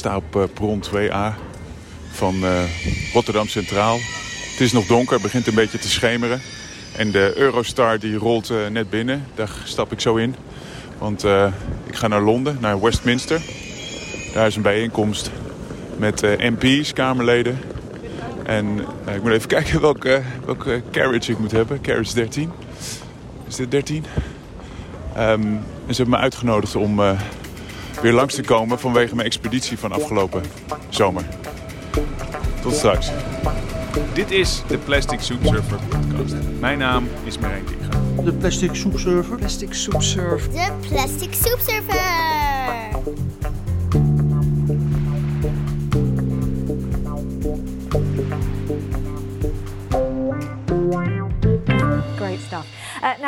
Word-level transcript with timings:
sta 0.00 0.16
op 0.16 0.36
uh, 0.36 0.42
perron 0.54 0.82
2A 0.84 1.38
van 2.10 2.34
uh, 2.34 2.62
Rotterdam 3.12 3.48
Centraal. 3.48 3.98
Het 4.50 4.60
is 4.60 4.72
nog 4.72 4.86
donker, 4.86 5.20
begint 5.20 5.46
een 5.46 5.54
beetje 5.54 5.78
te 5.78 5.88
schemeren. 5.88 6.40
En 6.96 7.10
de 7.10 7.32
Eurostar 7.36 7.98
die 7.98 8.16
rolt 8.16 8.50
uh, 8.50 8.66
net 8.66 8.90
binnen. 8.90 9.26
Daar 9.34 9.50
stap 9.64 9.92
ik 9.92 10.00
zo 10.00 10.16
in. 10.16 10.34
Want 10.98 11.24
ik 11.86 11.96
ga 11.96 12.08
naar 12.08 12.20
Londen, 12.20 12.56
naar 12.60 12.80
Westminster. 12.80 13.40
Daar 14.34 14.46
is 14.46 14.56
een 14.56 14.62
bijeenkomst 14.62 15.30
met 15.96 16.22
MP's, 16.38 16.92
Kamerleden. 16.92 17.58
En 18.44 18.78
ik 19.14 19.22
moet 19.22 19.32
even 19.32 19.48
kijken 19.58 19.80
welke, 19.80 20.22
welke 20.44 20.82
carriage 20.90 21.32
ik 21.32 21.38
moet 21.38 21.52
hebben. 21.52 21.80
Carriage 21.80 22.14
13. 22.14 22.50
Is 23.48 23.56
dit 23.56 23.70
13? 23.70 24.04
Um, 25.16 25.22
en 25.86 25.94
ze 25.94 26.02
hebben 26.02 26.08
me 26.08 26.16
uitgenodigd 26.16 26.76
om 26.76 27.00
weer 28.02 28.12
langs 28.12 28.34
te 28.34 28.42
komen 28.42 28.78
vanwege 28.78 29.14
mijn 29.14 29.26
expeditie 29.26 29.78
van 29.78 29.92
afgelopen 29.92 30.42
zomer. 30.88 31.24
Tot 32.62 32.74
straks. 32.74 33.10
Dit 34.12 34.30
is 34.30 34.62
de 34.68 34.78
Plastic 34.78 35.20
Soup 35.20 35.38
Surfer 35.44 35.78
podcast. 35.88 36.34
Mijn 36.60 36.78
naam 36.78 37.08
is 37.24 37.38
Marijn 37.38 37.64
Tinga. 37.64 38.22
De 38.24 38.32
Plastic 38.32 38.74
Soup 38.74 38.98
Surfer. 38.98 39.36
Plastic 39.36 39.74
Soup 39.74 40.02
Surfer. 40.02 40.50
De 40.52 40.88
Plastic 40.88 41.34
Soup 41.34 41.58
Surfer. 41.58 43.19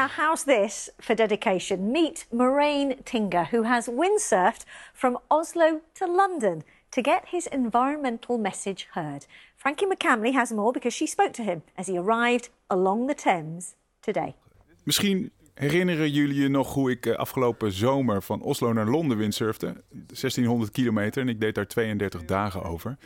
Now, 0.03 0.09
how's 0.09 0.45
this 0.45 0.91
for 1.01 1.15
dedication? 1.15 1.93
Meet 1.93 2.27
Moraine 2.33 2.95
Tinga, 3.05 3.45
who 3.53 3.63
has 3.63 3.89
windsurfed 3.89 4.65
from 4.93 5.19
Oslo 5.29 5.81
to 5.95 6.07
London 6.07 6.65
to 6.91 7.01
get 7.03 7.23
his 7.27 7.47
environmental 7.47 8.39
message 8.39 8.89
heard. 8.91 9.27
Frankie 9.57 9.87
McCamley 9.87 10.33
has 10.33 10.51
more 10.51 10.73
because 10.73 10.97
she 10.97 11.07
spoke 11.07 11.33
to 11.33 11.43
him 11.43 11.63
as 11.77 11.87
he 11.87 11.99
arrived 11.99 12.49
along 12.67 13.07
the 13.07 13.15
Thames 13.15 13.75
today. 14.01 14.35
Misschien 14.83 15.31
herinneren 15.55 16.11
jullie 16.11 16.43
je 16.43 16.49
nog 16.49 16.75
hoe 16.75 16.91
ik 16.91 17.07
eh, 17.07 17.17
afgelopen 17.17 17.73
zomer 17.73 18.23
van 18.23 18.41
Oslo 18.41 18.73
naar 18.73 18.87
Londen 18.87 19.17
windsurfde? 19.17 19.83
1600 19.91 20.71
kilometer 20.71 21.23
en 21.23 21.29
ik 21.29 21.41
deed 21.41 21.55
daar 21.55 21.67
32 21.67 22.25
dagen 22.25 22.63
over. 22.63 22.97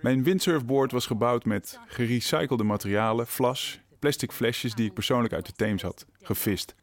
Mijn 0.00 0.22
windsurfboard 0.22 0.92
was 0.92 1.06
gebouwd 1.06 1.44
met 1.44 1.78
gerecyclede 1.86 2.64
materialen, 2.64 3.26
vlas, 3.26 3.80
plastic 3.98 4.32
flesjes 4.32 4.74
die 4.74 4.86
ik 4.86 4.94
persoonlijk 4.94 5.34
uit 5.34 5.46
de 5.46 5.52
Theems 5.52 5.82
had 5.82 6.06
gevist. 6.22 6.74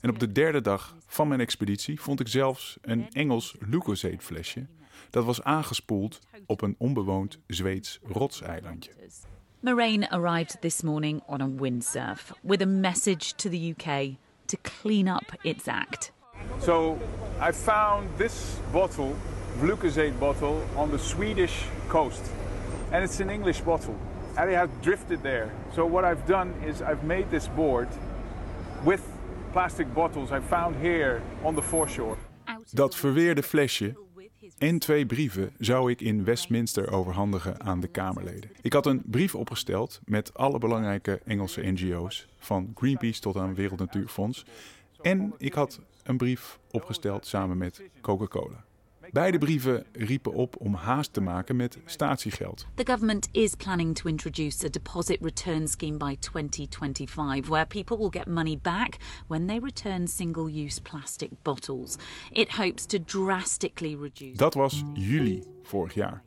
En 0.00 0.10
op 0.10 0.18
de 0.18 0.32
derde 0.32 0.60
dag 0.60 0.96
van 1.06 1.28
mijn 1.28 1.40
expeditie 1.40 2.00
vond 2.00 2.20
ik 2.20 2.28
zelfs 2.28 2.76
een 2.80 3.10
Engels 3.12 3.54
Lucozade 3.60 4.20
flesje. 4.20 4.66
Dat 5.10 5.24
was 5.24 5.42
aangespoeld 5.42 6.18
op 6.46 6.60
een 6.60 6.74
onbewoond 6.78 7.38
Zweeds 7.46 7.98
rotseilandje. 8.02 8.90
Moraine 9.60 10.10
arrived 10.10 10.60
this 10.60 10.82
morning 10.82 11.22
on 11.26 11.40
a 11.40 11.48
windsurf 11.48 12.32
with 12.42 12.62
a 12.62 12.66
message 12.66 13.34
to 13.34 13.50
the 13.50 13.74
UK 13.76 14.16
to 14.44 14.58
clean 14.62 15.08
up 15.08 15.34
its 15.42 15.66
act. 15.66 16.12
So 16.60 16.98
I 17.48 17.52
found 17.52 18.16
this 18.16 18.58
bottle, 18.72 19.14
Lucozade 19.62 20.18
bottle, 20.18 20.62
on 20.76 20.90
the 20.90 20.98
Swedish 20.98 21.64
coast. 21.88 22.30
And 22.92 23.04
it's 23.04 23.20
an 23.20 23.30
English 23.30 23.60
bottle. 23.64 23.94
And 24.36 24.50
it 24.50 24.56
had 24.56 24.68
drifted 24.80 25.22
there. 25.22 25.50
So 25.74 25.90
what 25.90 26.04
I've 26.04 26.26
done 26.26 26.52
is 26.66 26.80
I've 26.80 27.02
made 27.06 27.24
this 27.30 27.48
board 27.54 27.88
with 28.84 29.00
plastic 29.52 29.94
bottles 29.94 30.30
I 30.30 30.40
found 30.48 30.76
here 30.76 31.20
on 31.42 31.54
the 31.54 31.62
foreshore. 31.62 32.16
Dat 32.70 32.96
verweerde 32.96 33.42
flesje 33.42 34.02
en 34.58 34.78
twee 34.78 35.06
brieven 35.06 35.52
zou 35.58 35.90
ik 35.90 36.00
in 36.00 36.24
Westminster 36.24 36.92
overhandigen 36.92 37.60
aan 37.60 37.80
de 37.80 37.88
Kamerleden. 37.88 38.50
Ik 38.60 38.72
had 38.72 38.86
een 38.86 39.02
brief 39.06 39.34
opgesteld 39.34 40.00
met 40.04 40.34
alle 40.34 40.58
belangrijke 40.58 41.20
Engelse 41.24 41.60
NGO's, 41.60 42.28
van 42.38 42.72
Greenpeace 42.74 43.20
tot 43.20 43.36
aan 43.36 43.54
Wereld 43.54 43.78
Natuurfonds. 43.78 44.44
En 45.00 45.34
ik 45.38 45.52
had 45.52 45.80
een 46.02 46.16
brief 46.16 46.58
opgesteld 46.70 47.26
samen 47.26 47.58
met 47.58 47.82
Coca-Cola. 48.00 48.64
Beide 49.14 49.38
brieven 49.38 49.84
riepen 49.92 50.32
op 50.32 50.56
om 50.58 50.74
haast 50.74 51.12
te 51.12 51.20
maken 51.20 51.56
met 51.56 51.78
statiegeld. 51.84 52.66
The 52.74 52.86
government 52.86 53.28
is 53.32 53.54
planning 53.54 53.94
to 53.94 54.08
introduce 54.08 54.66
a 54.66 54.68
deposit 54.68 55.18
return 55.20 55.68
scheme 55.68 55.96
by 55.96 56.16
2025 56.20 57.48
where 57.48 57.66
people 57.66 57.98
will 57.98 58.10
get 58.10 58.26
money 58.26 58.58
back 58.62 58.96
when 59.26 59.46
they 59.46 59.58
return 59.58 60.08
single-use 60.08 60.80
plastic 60.82 61.30
bottles. 61.42 61.96
It 62.32 62.50
hopes 62.50 62.86
to 62.86 62.98
drastically 63.04 63.96
reduce 63.96 64.36
Dat 64.36 64.54
was 64.54 64.82
juli 64.92 65.42
vorig 65.62 65.94
jaar. 65.94 66.22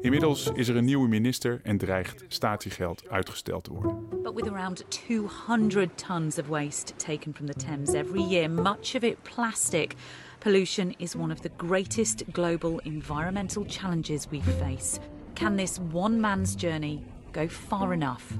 Inmiddels 0.00 0.50
is 0.54 0.68
er 0.68 0.76
een 0.76 0.84
nieuwe 0.84 1.08
minister 1.08 1.60
en 1.62 1.78
dreigt 1.78 2.24
statiegeld 2.28 3.08
uitgesteld 3.08 3.64
te 3.64 3.72
worden. 3.72 4.08
But 4.22 4.34
with 4.34 4.48
around 4.48 4.84
200 4.88 5.98
tons 6.06 6.38
of 6.38 6.46
waste 6.46 6.96
taken 6.96 7.34
from 7.34 7.46
the 7.46 7.64
Thames 7.64 7.92
every 7.92 8.22
year, 8.22 8.50
much 8.50 8.94
of 8.94 9.02
it 9.02 9.16
plastic, 9.22 9.94
Pollution 10.42 10.92
is 10.98 11.14
one 11.14 11.30
of 11.30 11.42
the 11.42 11.50
greatest 11.50 12.24
global 12.32 12.80
environmental 12.80 13.64
challenges 13.64 14.26
we 14.28 14.40
face. 14.40 14.98
Can 15.36 15.54
this 15.54 15.78
one 15.78 16.20
man's 16.20 16.56
journey 16.56 17.04
go 17.30 17.46
far 17.46 17.92
enough? 17.92 18.36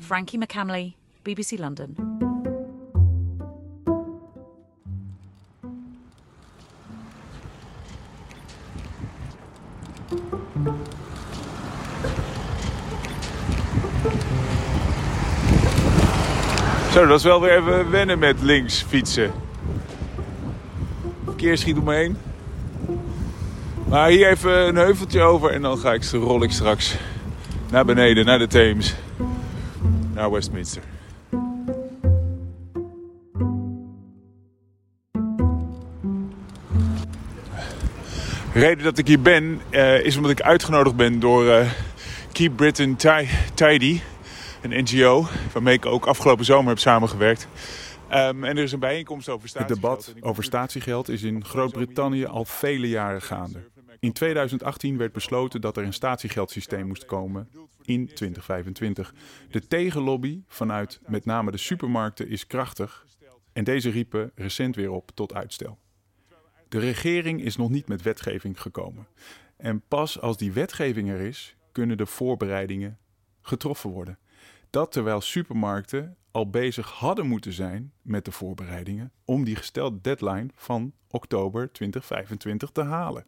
Frankie 0.00 0.38
McCamley, 0.38 0.94
BBC 1.22 1.56
London. 1.56 1.94
Zo, 16.92 17.06
dat 17.06 17.18
is 17.18 17.24
wel 17.24 17.40
weer 17.40 17.56
even 17.56 17.90
wennen 17.90 18.18
met 18.18 18.42
links 18.42 18.82
fietsen. 18.82 19.45
Verkeer 21.46 21.64
schiet 21.64 21.78
om 21.78 21.84
me 21.84 21.94
heen. 21.94 22.16
Maar 23.88 24.08
hier 24.08 24.28
even 24.28 24.68
een 24.68 24.76
heuveltje 24.76 25.20
over 25.20 25.50
en 25.50 25.62
dan 25.62 25.78
ga 25.78 25.92
ik, 25.92 26.04
rol 26.04 26.42
ik 26.42 26.50
straks 26.50 26.96
naar 27.70 27.84
beneden, 27.84 28.24
naar 28.24 28.38
de 28.38 28.46
Theems. 28.46 28.94
Naar 30.14 30.30
Westminster. 30.30 30.82
De 38.52 38.62
reden 38.62 38.84
dat 38.84 38.98
ik 38.98 39.06
hier 39.06 39.20
ben 39.20 39.60
uh, 39.70 40.04
is 40.04 40.16
omdat 40.16 40.30
ik 40.30 40.40
uitgenodigd 40.40 40.96
ben 40.96 41.20
door 41.20 41.44
uh, 41.44 41.70
Keep 42.32 42.56
Britain 42.56 42.96
Tidy, 43.54 44.00
een 44.62 44.84
NGO 44.84 45.26
waarmee 45.52 45.74
ik 45.74 45.86
ook 45.86 46.06
afgelopen 46.06 46.44
zomer 46.44 46.68
heb 46.68 46.78
samengewerkt. 46.78 47.48
Um, 48.10 48.44
en 48.44 48.56
er 48.56 48.62
is 48.62 48.72
een 48.72 48.80
bijeenkomst 48.80 49.28
over 49.28 49.48
statiegeld. 49.48 49.96
Het 49.96 50.14
debat 50.14 50.30
over 50.30 50.44
statiegeld 50.44 51.08
is 51.08 51.22
in 51.22 51.44
Groot-Brittannië 51.44 52.24
al 52.24 52.44
vele 52.44 52.88
jaren 52.88 53.22
gaande. 53.22 53.70
In 54.00 54.12
2018 54.12 54.96
werd 54.96 55.12
besloten 55.12 55.60
dat 55.60 55.76
er 55.76 55.84
een 55.84 55.92
statiegeldsysteem 55.92 56.86
moest 56.86 57.04
komen 57.04 57.48
in 57.82 58.06
2025. 58.06 59.14
De 59.50 59.66
tegenlobby 59.66 60.42
vanuit 60.46 61.00
met 61.06 61.24
name 61.24 61.50
de 61.50 61.56
supermarkten 61.56 62.28
is 62.28 62.46
krachtig 62.46 63.06
en 63.52 63.64
deze 63.64 63.90
riepen 63.90 64.30
recent 64.34 64.76
weer 64.76 64.90
op 64.90 65.10
tot 65.14 65.34
uitstel. 65.34 65.78
De 66.68 66.78
regering 66.78 67.42
is 67.42 67.56
nog 67.56 67.70
niet 67.70 67.88
met 67.88 68.02
wetgeving 68.02 68.60
gekomen. 68.60 69.06
En 69.56 69.82
pas 69.88 70.20
als 70.20 70.36
die 70.36 70.52
wetgeving 70.52 71.10
er 71.10 71.20
is, 71.20 71.56
kunnen 71.72 71.96
de 71.96 72.06
voorbereidingen 72.06 72.98
getroffen 73.42 73.90
worden. 73.90 74.18
Dat 74.76 74.92
terwijl 74.92 75.20
supermarkten 75.20 76.16
al 76.30 76.50
bezig 76.50 76.90
hadden 76.90 77.26
moeten 77.26 77.52
zijn 77.52 77.92
met 78.02 78.24
de 78.24 78.32
voorbereidingen 78.32 79.12
om 79.24 79.44
die 79.44 79.56
gestelde 79.56 80.00
deadline 80.00 80.48
van 80.54 80.92
oktober 81.10 81.72
2025 81.72 82.70
te 82.70 82.82
halen. 82.82 83.26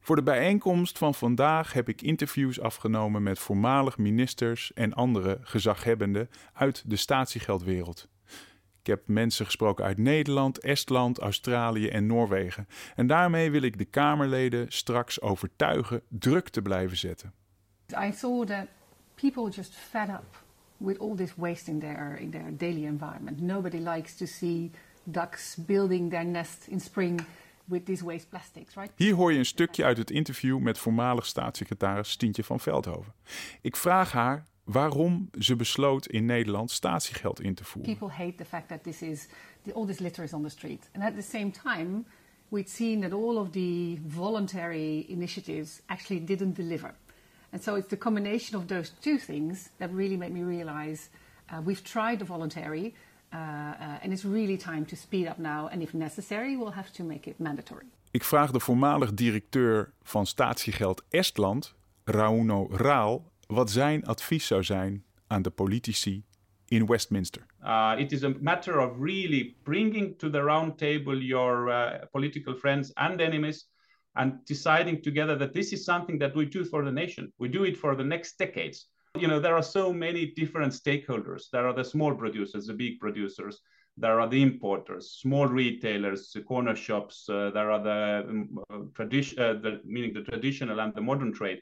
Voor 0.00 0.16
de 0.16 0.22
bijeenkomst 0.22 0.98
van 0.98 1.14
vandaag 1.14 1.72
heb 1.72 1.88
ik 1.88 2.02
interviews 2.02 2.60
afgenomen 2.60 3.22
met 3.22 3.38
voormalig 3.38 3.98
ministers 3.98 4.72
en 4.72 4.94
andere 4.94 5.38
gezaghebbenden 5.42 6.28
uit 6.52 6.90
de 6.90 6.96
statiegeldwereld. 6.96 8.08
Ik 8.80 8.86
heb 8.86 9.02
mensen 9.06 9.44
gesproken 9.44 9.84
uit 9.84 9.98
Nederland, 9.98 10.58
Estland, 10.58 11.18
Australië 11.18 11.88
en 11.88 12.06
Noorwegen. 12.06 12.66
En 12.94 13.06
daarmee 13.06 13.50
wil 13.50 13.62
ik 13.62 13.78
de 13.78 13.84
Kamerleden 13.84 14.72
straks 14.72 15.20
overtuigen 15.20 16.02
druk 16.08 16.48
te 16.48 16.62
blijven 16.62 16.96
zetten. 16.96 17.32
I 17.88 18.10
thought 18.10 18.46
that 18.46 18.66
people 19.22 19.50
just 19.50 19.74
fed 19.74 20.08
up 20.08 20.36
with 20.76 20.98
all 20.98 21.16
this 21.16 21.32
waste 21.36 21.68
in 21.68 21.78
their 21.78 22.18
in 22.20 22.30
their 22.30 22.56
daily 22.56 22.84
environment. 22.84 23.40
Nobody 23.40 23.78
likes 23.78 24.16
to 24.16 24.26
see 24.26 24.70
ducks 25.04 25.56
building 25.66 26.10
their 26.10 26.24
nest 26.24 26.66
in 26.68 26.80
spring 26.80 27.20
with 27.64 27.84
these 27.84 28.04
waste 28.04 28.28
plastics, 28.28 28.74
right? 28.74 28.90
Hier 28.96 29.14
hoor 29.14 29.32
je 29.32 29.38
een 29.38 29.44
stukje 29.44 29.84
uit 29.84 29.98
het 29.98 30.10
interview 30.10 30.58
met 30.58 30.78
voormalig 30.78 31.26
staatssecretaris 31.26 32.10
Stientje 32.10 32.44
van 32.44 32.60
Veldhoven. 32.60 33.12
Ik 33.60 33.76
vraag 33.76 34.12
haar 34.12 34.46
waarom 34.64 35.30
ze 35.38 35.56
besloot 35.56 36.06
in 36.06 36.24
Nederland 36.24 36.70
statiegeld 36.70 37.40
in 37.40 37.54
te 37.54 37.64
voeren. 37.64 37.96
People 37.96 38.16
hate 38.16 38.34
the 38.34 38.44
fact 38.44 38.68
that 38.68 38.82
this 38.82 39.02
is 39.02 39.28
the, 39.62 39.72
all 39.72 39.86
this 39.86 39.98
litter 39.98 40.24
is 40.24 40.32
on 40.32 40.42
the 40.42 40.48
street, 40.48 40.88
and 40.92 41.04
at 41.04 41.14
the 41.14 41.22
same 41.22 41.50
time 41.50 42.04
we'd 42.48 42.70
seen 42.70 43.00
that 43.00 43.12
all 43.12 43.36
of 43.36 43.50
the 43.50 43.98
voluntary 44.06 45.04
initiatives 45.08 45.80
actually 45.86 46.24
didn't 46.24 46.56
deliver. 46.56 46.94
And 47.52 47.62
so 47.62 47.74
it's 47.74 47.88
the 47.88 47.96
combination 47.96 48.56
of 48.56 48.66
those 48.66 48.92
two 49.00 49.18
things 49.18 49.70
that 49.78 49.90
really 49.92 50.16
made 50.16 50.32
me 50.32 50.42
realize 50.42 51.10
uh, 51.50 51.60
we've 51.64 51.82
tried 51.82 52.18
the 52.18 52.24
voluntary, 52.24 52.94
uh, 53.32 53.36
uh, 53.36 54.02
and 54.02 54.12
it's 54.12 54.24
really 54.24 54.56
time 54.56 54.84
to 54.86 54.96
speed 54.96 55.26
up 55.28 55.38
now. 55.38 55.68
And 55.68 55.82
if 55.82 55.92
necessary, 55.92 56.56
we'll 56.56 56.74
have 56.74 56.92
to 56.92 57.04
make 57.04 57.30
it 57.30 57.38
mandatory. 57.38 57.86
Ik 58.10 58.24
vraag 58.24 58.50
de 58.50 58.60
voormalig 58.60 59.14
directeur 59.14 59.92
van 60.02 60.26
statiegeld 60.26 61.02
Estland, 61.10 61.74
Rauno 62.04 62.68
Raal, 62.70 63.32
wat 63.46 63.70
zijn 63.70 64.04
advies 64.04 64.46
zou 64.46 64.64
zijn 64.64 65.04
aan 65.26 65.42
de 65.42 65.50
politici 65.50 66.24
in 66.68 66.86
Westminster. 66.86 67.46
Uh, 67.64 67.94
it 67.98 68.12
is 68.12 68.22
a 68.22 68.32
matter 68.40 68.80
of 68.80 68.98
really 68.98 69.56
bringing 69.62 70.18
to 70.18 70.30
the 70.30 70.40
round 70.40 70.78
table 70.78 71.24
your 71.24 71.68
uh, 71.68 72.06
political 72.10 72.54
friends 72.54 72.94
and 72.94 73.20
enemies 73.20 73.71
and 74.16 74.44
deciding 74.44 75.02
together 75.02 75.36
that 75.36 75.54
this 75.54 75.72
is 75.72 75.84
something 75.84 76.18
that 76.18 76.36
we 76.36 76.44
do 76.44 76.64
for 76.64 76.84
the 76.84 76.92
nation. 76.92 77.32
We 77.38 77.48
do 77.48 77.64
it 77.64 77.76
for 77.76 77.94
the 77.94 78.04
next 78.04 78.38
decades. 78.38 78.86
You 79.18 79.28
know, 79.28 79.40
there 79.40 79.56
are 79.56 79.62
so 79.62 79.92
many 79.92 80.32
different 80.36 80.72
stakeholders. 80.72 81.44
There 81.52 81.66
are 81.66 81.74
the 81.74 81.84
small 81.84 82.14
producers, 82.14 82.66
the 82.66 82.74
big 82.74 82.98
producers. 82.98 83.60
There 83.98 84.20
are 84.20 84.28
the 84.28 84.40
importers, 84.40 85.18
small 85.20 85.46
retailers, 85.46 86.34
corner 86.48 86.74
shops. 86.74 87.28
Uh, 87.28 87.50
there 87.52 87.70
are 87.70 87.82
the 87.82 88.26
um, 88.28 88.58
uh, 88.70 88.78
tradition, 88.94 89.38
uh, 89.38 89.52
the, 89.54 89.80
meaning 89.84 90.14
the 90.14 90.22
traditional 90.22 90.80
and 90.80 90.94
the 90.94 91.02
modern 91.02 91.32
trade. 91.32 91.60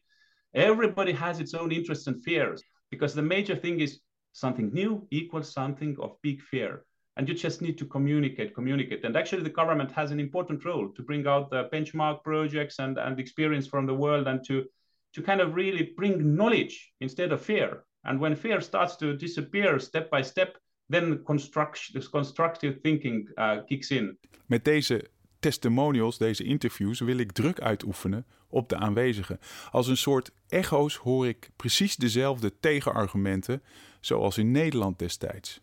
Everybody 0.55 1.13
has 1.13 1.41
its 1.41 1.55
own 1.55 1.73
interests 1.73 2.07
and 2.07 2.23
fears 2.23 2.63
because 2.91 3.15
the 3.15 3.23
major 3.23 3.57
thing 3.57 3.81
is 3.81 4.01
something 4.33 4.73
new 4.73 5.07
equals 5.11 5.53
something 5.53 5.97
of 6.01 6.17
big 6.23 6.41
fear. 6.41 6.85
And 7.21 7.29
you 7.29 7.35
just 7.35 7.61
need 7.61 7.77
to 7.77 7.85
communicate, 7.85 8.55
communicate. 8.55 9.05
And 9.05 9.15
actually, 9.15 9.43
the 9.43 9.51
government 9.51 9.93
has 9.93 10.11
an 10.11 10.19
important 10.19 10.65
role 10.65 10.89
to 10.89 11.03
bring 11.03 11.27
out 11.27 11.51
the 11.51 11.69
benchmark 11.71 12.25
projects 12.25 12.79
and, 12.79 12.97
and 12.97 13.21
experience 13.21 13.69
from 13.69 13.87
the 13.87 13.93
world 13.93 14.27
and 14.27 14.43
to, 14.47 14.65
to 15.13 15.21
kind 15.21 15.43
of 15.43 15.55
really 15.55 15.93
bring 15.97 16.35
knowledge 16.35 16.95
instead 17.01 17.31
of 17.33 17.43
fear. 17.43 17.85
And 18.05 18.21
when 18.21 18.37
fear 18.37 18.63
starts 18.63 18.97
to 18.97 19.15
disappear 19.17 19.79
step 19.79 20.09
by 20.09 20.23
step, 20.23 20.57
then 20.89 21.23
construct, 21.25 22.11
constructive 22.11 22.81
thinking 22.83 23.29
uh, 23.37 23.57
kicks 23.67 23.91
in. 23.91 24.19
Met 24.47 24.65
deze 24.65 25.05
testimonials, 25.41 26.19
deze 26.19 26.45
interviews, 26.45 27.01
wil 27.01 27.19
ik 27.19 27.33
druk 27.33 27.61
uitoefenen 27.61 28.27
op 28.49 28.69
de 28.69 28.77
aanwezigen. 28.77 29.39
Als 29.71 29.89
een 29.89 29.97
soort 29.97 30.31
echo's 30.49 30.97
hoor 30.97 31.29
ik 31.29 31.51
precies 31.57 31.97
dezelfde 31.97 32.59
tegenargumenten 32.61 33.63
zoals 34.01 34.39
in 34.39 34.51
Nederland 34.51 34.99
destijds. 34.99 35.61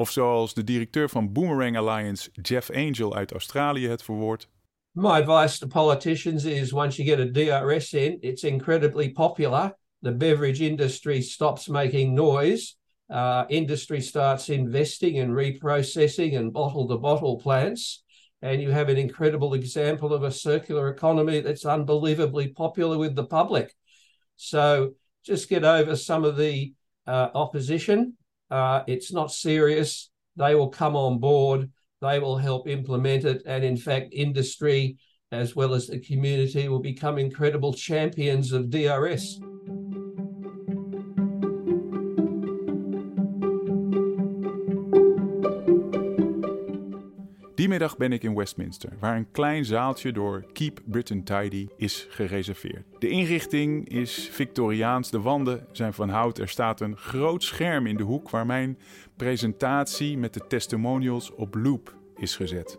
Of 0.00 0.10
zoals 0.10 0.54
de 0.54 0.64
directeur 0.64 1.08
van 1.08 1.32
Boomerang 1.32 1.76
Alliance, 1.76 2.30
Jeff 2.32 2.70
Angel 2.70 3.14
uit 3.14 3.32
Australië, 3.32 3.88
het 3.88 4.02
verwoordt. 4.02 4.48
My 4.92 5.08
advice 5.08 5.58
to 5.58 5.66
politicians 5.66 6.44
is 6.44 6.72
once 6.72 7.02
you 7.02 7.08
get 7.08 7.18
a 7.18 7.30
DRS 7.30 7.92
in, 7.92 8.16
it's 8.20 8.42
incredibly 8.42 9.12
popular. 9.12 9.76
The 10.02 10.12
beverage 10.12 10.60
industry 10.60 11.20
stops 11.20 11.68
making 11.68 12.14
noise. 12.14 12.76
Uh, 13.08 13.44
industry 13.48 14.00
starts 14.00 14.48
investing 14.48 15.16
in 15.16 15.34
reprocessing 15.34 16.38
and 16.38 16.52
bottle 16.52 16.88
to 16.88 16.98
bottle 16.98 17.38
plants. 17.38 18.02
And 18.40 18.62
you 18.62 18.70
have 18.70 18.88
an 18.88 18.96
incredible 18.96 19.54
example 19.54 20.14
of 20.14 20.22
a 20.22 20.30
circular 20.30 20.88
economy 20.88 21.40
that's 21.40 21.66
unbelievably 21.66 22.48
popular 22.54 22.96
with 22.96 23.14
the 23.14 23.26
public. 23.26 23.74
So 24.36 24.94
just 25.22 25.50
get 25.50 25.64
over 25.64 25.94
some 25.94 26.24
of 26.24 26.36
the 26.36 26.72
uh, 27.06 27.28
opposition. 27.34 28.16
Uh, 28.50 28.82
it's 28.86 29.12
not 29.12 29.32
serious. 29.32 30.10
They 30.36 30.54
will 30.54 30.68
come 30.68 30.96
on 30.96 31.18
board. 31.18 31.70
They 32.00 32.18
will 32.18 32.36
help 32.36 32.68
implement 32.68 33.24
it. 33.24 33.42
And 33.46 33.64
in 33.64 33.76
fact, 33.76 34.12
industry 34.12 34.96
as 35.32 35.54
well 35.54 35.74
as 35.74 35.86
the 35.86 36.00
community 36.00 36.68
will 36.68 36.80
become 36.80 37.18
incredible 37.18 37.72
champions 37.72 38.52
of 38.52 38.70
DRS. 38.70 39.40
Middag 47.80 47.98
ben 47.98 48.12
ik 48.12 48.22
in 48.22 48.34
Westminster, 48.34 48.92
waar 48.98 49.16
een 49.16 49.30
klein 49.30 49.64
zaaltje 49.64 50.12
door 50.12 50.44
Keep 50.52 50.80
Britain 50.84 51.24
Tidy 51.24 51.68
is 51.76 52.06
gereserveerd. 52.10 52.84
De 52.98 53.08
inrichting 53.08 53.88
is 53.88 54.28
Victoriaans, 54.32 55.10
de 55.10 55.20
wanden 55.20 55.66
zijn 55.72 55.92
van 55.92 56.08
hout. 56.08 56.38
Er 56.38 56.48
staat 56.48 56.80
een 56.80 56.96
groot 56.96 57.42
scherm 57.42 57.86
in 57.86 57.96
de 57.96 58.02
hoek 58.02 58.30
waar 58.30 58.46
mijn 58.46 58.78
presentatie 59.16 60.18
met 60.18 60.34
de 60.34 60.46
testimonials 60.48 61.34
op 61.34 61.54
loop 61.54 61.94
is 62.16 62.36
gezet. 62.36 62.78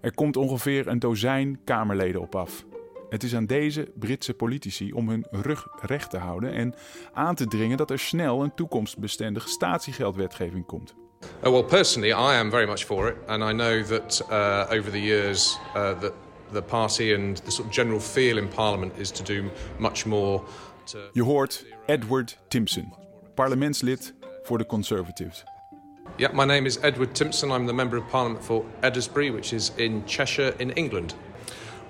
Er 0.00 0.14
komt 0.14 0.36
ongeveer 0.36 0.86
een 0.86 0.98
dozijn 0.98 1.60
Kamerleden 1.64 2.20
op 2.20 2.34
af. 2.34 2.64
Het 3.10 3.22
is 3.22 3.34
aan 3.34 3.46
deze 3.46 3.92
Britse 3.98 4.34
politici 4.34 4.92
om 4.92 5.08
hun 5.08 5.26
rug 5.30 5.68
recht 5.80 6.10
te 6.10 6.18
houden 6.18 6.52
en 6.52 6.74
aan 7.12 7.34
te 7.34 7.46
dringen 7.46 7.76
dat 7.76 7.90
er 7.90 7.98
snel 7.98 8.42
een 8.42 8.54
toekomstbestendige 8.54 9.48
statiegeldwetgeving 9.48 10.66
komt. 10.66 10.94
Uh, 11.22 11.50
well, 11.50 11.62
personally, 11.62 12.12
I 12.12 12.34
am 12.34 12.50
very 12.50 12.66
much 12.66 12.84
for 12.84 13.08
it, 13.08 13.16
and 13.28 13.42
I 13.42 13.52
know 13.52 13.82
that 13.82 14.20
uh, 14.30 14.66
over 14.70 14.90
the 14.90 15.00
years 15.00 15.58
uh, 15.74 15.94
that 15.94 16.12
the 16.52 16.62
party 16.62 17.14
and 17.14 17.36
the 17.38 17.50
sort 17.50 17.68
of 17.68 17.72
general 17.72 18.00
feel 18.00 18.38
in 18.38 18.48
Parliament 18.48 18.92
is 18.98 19.10
to 19.12 19.22
do 19.22 19.50
much 19.78 20.06
more. 20.06 20.44
To... 20.86 20.98
Je 21.12 21.22
hoort 21.22 21.64
Edward 21.86 22.36
Timpson, 22.48 22.92
parlementslid 23.34 24.12
voor 24.42 24.58
de 24.58 24.66
Conservatives. 24.66 25.44
Yeah, 26.16 26.32
my 26.32 26.44
name 26.44 26.66
is 26.66 26.78
Edward 26.82 27.14
Timpson. 27.14 27.50
I'm 27.50 27.66
the 27.66 27.72
Member 27.72 27.96
of 27.96 28.08
Parliament 28.10 28.44
for 28.44 28.64
Edinburgh, 28.82 29.32
which 29.32 29.52
is 29.52 29.72
in 29.76 30.02
Cheshire 30.06 30.54
in 30.58 30.70
England. 30.72 31.14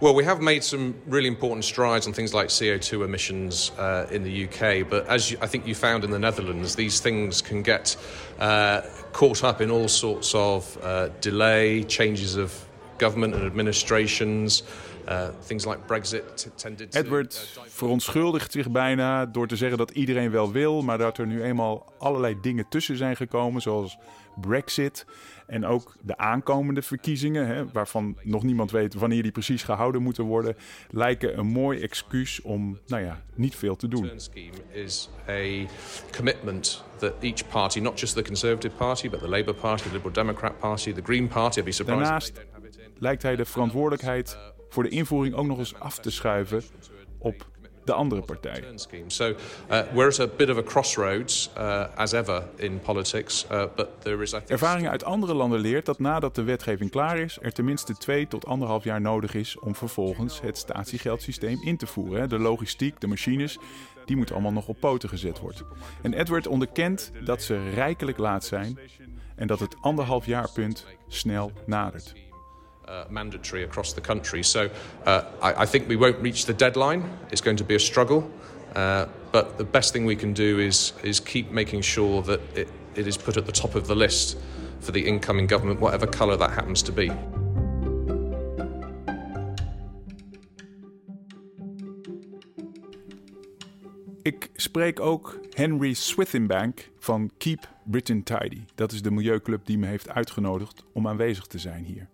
Well, 0.00 0.14
we 0.14 0.24
have 0.24 0.40
made 0.40 0.64
some 0.64 0.94
really 1.06 1.28
important 1.28 1.62
strides 1.62 2.06
on 2.06 2.14
things 2.14 2.32
like 2.32 2.48
CO2 2.48 3.04
emissions 3.04 3.70
uh, 3.76 4.06
in 4.10 4.22
the 4.22 4.44
UK, 4.46 4.88
but 4.88 5.06
as 5.08 5.30
you, 5.30 5.36
I 5.42 5.46
think 5.46 5.66
you 5.66 5.74
found 5.74 6.04
in 6.04 6.10
the 6.10 6.18
Netherlands, 6.18 6.74
these 6.74 7.00
things 7.00 7.42
can 7.42 7.62
get 7.62 7.98
uh, 8.38 8.80
caught 9.12 9.44
up 9.44 9.60
in 9.60 9.70
all 9.70 9.88
sorts 9.88 10.34
of 10.34 10.78
uh, 10.82 11.08
delay, 11.20 11.84
changes 11.84 12.36
of 12.36 12.66
government 12.96 13.34
and 13.34 13.44
administrations. 13.44 14.62
Uh, 15.06 15.32
things 15.42 15.66
like 15.66 15.86
Brexit 15.86 16.50
tended 16.56 16.92
to, 16.92 16.98
Edward 16.98 17.34
uh, 17.56 17.62
verontschuldigt 17.68 18.52
zich 18.52 18.70
bijna 18.70 19.26
door 19.26 19.46
te 19.46 19.56
zeggen 19.56 19.78
dat 19.78 19.90
iedereen 19.90 20.30
wel 20.30 20.52
wil, 20.52 20.82
maar 20.82 20.98
dat 20.98 21.18
er 21.18 21.26
nu 21.26 21.42
eenmaal 21.42 21.92
allerlei 21.98 22.36
dingen 22.40 22.66
tussen 22.68 22.96
zijn 22.96 23.16
gekomen, 23.16 23.62
zoals 23.62 23.98
Brexit 24.40 25.04
en 25.50 25.66
ook 25.66 25.96
de 26.02 26.16
aankomende 26.16 26.82
verkiezingen, 26.82 27.46
hè, 27.46 27.70
waarvan 27.72 28.16
nog 28.22 28.42
niemand 28.42 28.70
weet 28.70 28.94
wanneer 28.94 29.22
die 29.22 29.32
precies 29.32 29.62
gehouden 29.62 30.02
moeten 30.02 30.24
worden, 30.24 30.56
lijken 30.90 31.38
een 31.38 31.46
mooi 31.46 31.80
excuus 31.80 32.40
om, 32.40 32.78
nou 32.86 33.02
ja, 33.02 33.22
niet 33.34 33.56
veel 33.56 33.76
te 33.76 33.88
doen. 33.88 34.10
is 34.70 35.10
a 35.28 35.66
commitment 36.16 36.84
that 36.98 37.12
each 37.20 37.48
party, 37.48 37.80
not 37.80 38.00
just 38.00 38.14
the 38.14 38.22
Conservative 38.22 38.76
Party, 38.76 39.10
but 39.10 39.20
the 39.20 39.28
Labour 39.28 39.54
Party, 39.54 39.82
the 39.82 39.92
Liberal 39.92 40.12
Democrat 40.12 40.58
Party, 40.58 40.92
the 40.92 41.02
Green 41.02 41.28
Party, 41.28 41.60
I'd 41.60 41.86
Daarnaast 41.86 42.46
lijkt 42.98 43.22
hij 43.22 43.36
de 43.36 43.44
verantwoordelijkheid 43.44 44.38
voor 44.68 44.82
de 44.82 44.88
invoering 44.88 45.34
ook 45.34 45.46
nog 45.46 45.58
eens 45.58 45.74
af 45.74 45.98
te 45.98 46.10
schuiven 46.10 46.62
op 47.18 47.46
de 47.84 47.92
andere. 47.92 48.22
So 49.06 49.24
uh, 49.24 49.34
uh. 49.70 49.92
Uh, 53.50 54.40
Ervaringen 54.46 54.90
uit 54.90 55.04
andere 55.04 55.34
landen 55.34 55.60
leert 55.60 55.86
dat 55.86 55.98
nadat 55.98 56.34
de 56.34 56.42
wetgeving 56.42 56.90
klaar 56.90 57.18
is, 57.18 57.38
er 57.40 57.52
tenminste 57.52 57.94
twee 57.94 58.28
tot 58.28 58.46
anderhalf 58.46 58.84
jaar 58.84 59.00
nodig 59.00 59.34
is 59.34 59.58
om 59.58 59.74
vervolgens 59.74 60.40
het 60.40 60.58
statiegeldsysteem 60.58 61.62
in 61.62 61.76
te 61.76 61.86
voeren. 61.86 62.28
De 62.28 62.38
logistiek, 62.38 63.00
de 63.00 63.06
machines, 63.06 63.58
die 64.04 64.16
moeten 64.16 64.34
allemaal 64.34 64.52
nog 64.52 64.68
op 64.68 64.80
poten 64.80 65.08
gezet 65.08 65.38
worden. 65.38 65.66
En 66.02 66.12
Edward 66.12 66.46
onderkent 66.46 67.12
dat 67.24 67.42
ze 67.42 67.70
rijkelijk 67.70 68.18
laat 68.18 68.44
zijn 68.44 68.78
en 69.36 69.46
dat 69.46 69.60
het 69.60 69.76
anderhalf 69.80 70.26
jaarpunt 70.26 70.86
snel 71.08 71.52
nadert. 71.66 72.29
Uh, 72.90 73.04
mandatory 73.08 73.62
across 73.62 73.92
the 73.92 74.00
country. 74.00 74.42
So 74.42 74.68
uh, 75.06 75.22
I, 75.40 75.62
I 75.62 75.66
think 75.66 75.88
we 75.88 75.96
won't 75.96 76.18
reach 76.20 76.44
the 76.46 76.54
deadline. 76.54 77.08
It's 77.30 77.40
going 77.40 77.56
to 77.58 77.64
be 77.64 77.74
a 77.74 77.78
struggle. 77.78 78.28
Uh, 78.74 79.06
but 79.32 79.58
the 79.58 79.64
best 79.64 79.92
thing 79.92 80.06
we 80.06 80.16
can 80.16 80.32
do 80.32 80.58
is, 80.58 80.92
is 81.02 81.20
keep 81.20 81.50
making 81.50 81.82
sure 81.82 82.22
that 82.22 82.40
it, 82.54 82.68
it 82.94 83.06
is 83.06 83.16
put 83.16 83.36
at 83.36 83.46
the 83.46 83.52
top 83.52 83.74
of 83.74 83.86
the 83.86 83.94
list 83.94 84.36
for 84.80 84.92
the 84.92 85.06
incoming 85.06 85.46
government, 85.46 85.80
whatever 85.80 86.06
colour 86.06 86.36
that 86.36 86.50
happens 86.50 86.82
to 86.82 86.92
be. 86.92 87.10
Ik 94.22 94.50
spreek 94.54 95.00
ook 95.00 95.40
Henry 95.54 95.92
Swithinbank 95.92 96.90
van 96.98 97.30
Keep 97.38 97.68
Britain 97.84 98.22
Tidy. 98.22 98.62
Dat 98.74 98.92
is 98.92 99.02
de 99.02 99.10
milieuclub 99.10 99.66
die 99.66 99.78
me 99.78 99.86
heeft 99.86 100.08
uitgenodigd 100.08 100.84
om 100.92 101.08
aanwezig 101.08 101.46
te 101.46 101.58
zijn 101.58 101.84
hier. 101.84 102.08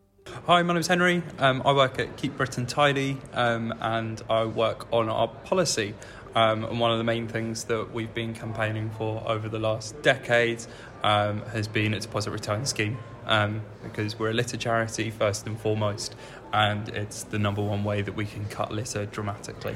Hi, 0.44 0.62
my 0.62 0.74
name 0.74 0.80
is 0.80 0.86
Henry. 0.86 1.22
Um, 1.38 1.62
I 1.64 1.72
work 1.72 1.98
at 1.98 2.16
Keep 2.16 2.36
Britain 2.36 2.66
Tidy 2.66 3.18
um, 3.32 3.74
and 3.80 4.22
I 4.30 4.44
work 4.44 4.86
on 4.92 5.08
our 5.08 5.28
policy. 5.28 5.94
Um, 6.34 6.64
and 6.64 6.78
one 6.78 6.92
of 6.92 6.98
the 6.98 7.04
main 7.04 7.28
things 7.28 7.64
that 7.64 7.92
we've 7.92 8.12
been 8.14 8.34
campaigning 8.34 8.90
for 8.90 9.22
over 9.26 9.48
the 9.48 9.58
last 9.58 10.00
decade 10.02 10.62
um, 11.02 11.42
has 11.52 11.66
been 11.66 11.94
a 11.94 12.00
deposit 12.00 12.30
return 12.30 12.66
scheme. 12.66 12.98
um, 13.26 13.62
because 13.82 14.18
we're 14.18 14.30
a 14.30 14.34
litter 14.34 14.56
charity 14.56 15.10
first 15.10 15.46
and 15.46 15.58
foremost, 15.58 16.14
and 16.52 16.88
it's 16.88 17.24
the 17.24 17.38
number 17.38 17.62
one 17.62 17.84
way 17.84 18.02
that 18.02 18.14
we 18.14 18.24
can 18.24 18.46
cut 18.48 18.72
litter 18.72 19.06
dramatically. 19.06 19.74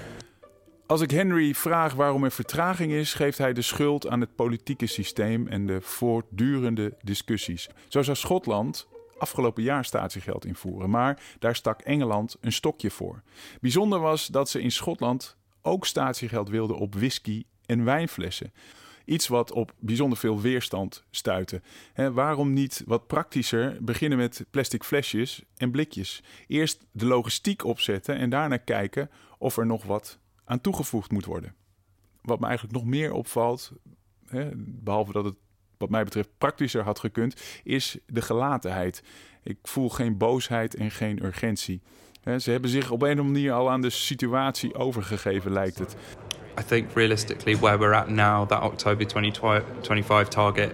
Als 0.87 1.01
ik 1.01 1.11
Henry 1.11 1.55
vraag 1.55 1.95
waarom 1.95 2.25
er 2.25 2.31
vertraging 2.31 2.93
is, 2.93 3.15
geeft 3.15 3.39
hij 3.39 3.53
de 3.53 3.63
schuld 3.63 4.09
aan 4.09 4.21
het 4.21 4.35
politieke 4.35 4.87
systeem 4.87 5.49
en 5.49 5.67
de 5.67 5.81
voortdurende 5.81 6.97
discussies. 7.03 7.69
Zo 7.89 8.03
zou 8.03 8.17
Schotland 8.17 8.87
afgelopen 9.21 9.63
jaar 9.63 9.85
statiegeld 9.85 10.45
invoeren, 10.45 10.91
maar 10.91 11.23
daar 11.39 11.57
stak 11.57 11.81
Engeland 11.81 12.37
een 12.41 12.53
stokje 12.53 12.91
voor. 12.91 13.23
Bijzonder 13.61 14.01
was 14.01 14.27
dat 14.27 14.49
ze 14.49 14.63
in 14.63 14.73
Schotland 14.73 15.37
ook 15.63 15.87
statiegeld 15.87 16.49
wilden 16.49 16.77
op 16.77 16.95
whisky 16.95 17.45
en 17.67 17.85
wijnflessen. 17.85 18.53
Iets 19.05 19.29
wat 19.29 19.53
op 19.53 19.75
bijzonder 19.79 20.19
veel 20.19 20.41
weerstand 20.41 21.05
stuitte. 21.11 21.63
waarom 21.95 22.53
niet 22.53 22.83
wat 22.87 23.07
praktischer 23.07 23.77
beginnen 23.81 24.19
met 24.19 24.47
plastic 24.51 24.85
flesjes 24.85 25.43
en 25.57 25.71
blikjes? 25.71 26.23
Eerst 26.47 26.87
de 26.91 27.07
logistiek 27.07 27.65
opzetten 27.65 28.17
en 28.17 28.31
daarna 28.31 28.57
kijken 28.57 29.11
of 29.39 29.57
er 29.57 29.67
nog 29.67 29.85
wat 29.85 30.19
aan 30.45 30.61
toegevoegd 30.61 31.11
moet 31.11 31.25
worden. 31.25 31.55
Wat 32.23 32.41
me 32.41 32.47
eigenlijk 32.47 32.77
nog 32.77 32.87
meer 32.87 33.13
opvalt, 33.13 33.73
behalve 34.57 35.13
dat 35.13 35.25
het 35.25 35.37
wat 35.81 35.91
mij 35.91 36.05
betreft 36.05 36.29
praktischer 36.39 36.83
had 36.83 36.99
gekund, 36.99 37.35
is 37.65 37.99
de 38.07 38.23
gelatenheid. 38.23 39.03
Ik 39.43 39.59
voel 39.63 39.89
geen 39.89 40.17
boosheid 40.17 40.75
en 40.75 40.91
geen 40.91 41.25
urgentie. 41.25 41.81
Ze 42.39 42.51
hebben 42.51 42.71
zich 42.71 42.91
op 42.91 43.03
een 43.03 43.13
of 43.13 43.19
andere 43.19 43.29
manier 43.29 43.53
al 43.53 43.71
aan 43.71 43.81
de 43.81 43.91
situatie 43.91 44.75
overgegeven, 44.75 45.53
lijkt 45.53 45.79
het. 45.79 45.97
I 46.61 46.65
think 46.67 46.91
realistically, 46.95 47.59
where 47.59 47.79
we're 47.79 47.97
at 47.97 48.09
now, 48.09 48.49
that 48.49 48.63
October 48.63 49.07
2025 49.07 50.29
target 50.29 50.73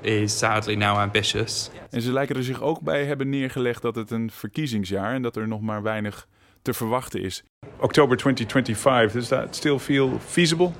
is 0.00 0.38
sadly 0.38 0.74
now 0.74 0.96
ambitious. 0.96 1.70
En 1.90 2.02
ze 2.02 2.12
lijken 2.12 2.36
er 2.36 2.44
zich 2.44 2.62
ook 2.62 2.80
bij 2.80 3.04
hebben 3.04 3.28
neergelegd 3.28 3.82
dat 3.82 3.94
het 3.94 4.10
een 4.10 4.30
verkiezingsjaar 4.30 5.14
en 5.14 5.22
dat 5.22 5.36
er 5.36 5.48
nog 5.48 5.60
maar 5.60 5.82
weinig 5.82 6.28
te 6.62 6.72
verwachten 6.72 7.22
is. 7.22 7.44
October 7.80 8.16
2025, 8.16 9.12
does 9.12 9.28
that 9.28 9.56
still 9.56 9.78
feel 9.78 10.18
feasible? 10.26 10.72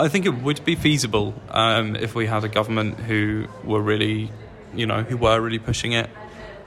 I 0.00 0.08
think 0.08 0.24
it 0.24 0.30
would 0.30 0.64
be 0.64 0.76
feasible 0.76 1.34
um, 1.50 1.94
if 1.94 2.14
we 2.14 2.26
had 2.26 2.42
a 2.42 2.48
government 2.48 2.98
who 3.00 3.46
were 3.64 3.82
really, 3.82 4.32
you 4.74 4.86
know, 4.86 5.02
who 5.02 5.18
were 5.18 5.38
really 5.38 5.58
pushing 5.58 5.92
it. 5.92 6.08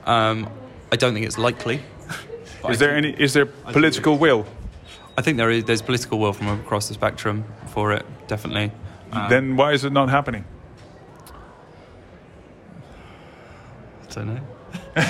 Um, 0.05 0.47
I 0.91 0.97
don't 0.97 1.15
think 1.15 1.25
it's 1.25 1.39
likely. 1.39 1.81
is 2.69 2.77
there 2.77 2.95
any? 2.95 3.09
Is 3.09 3.33
there 3.33 3.47
political 3.47 4.19
will? 4.19 4.45
I 5.17 5.23
think 5.23 5.37
there 5.37 5.49
is. 5.49 5.63
There's 5.63 5.81
political 5.81 6.19
will 6.19 6.33
from 6.33 6.47
across 6.47 6.87
the 6.87 6.93
spectrum 6.93 7.45
for 7.67 7.91
it, 7.93 8.05
definitely. 8.27 8.71
Um, 9.11 9.29
then 9.29 9.55
why 9.55 9.73
is 9.73 9.83
it 9.83 9.91
not 9.91 10.09
happening? 10.09 10.45
I 14.03 14.13
don't 14.13 14.35
know. 14.35 14.41